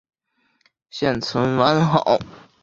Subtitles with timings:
[0.89, 2.17] 现存完好。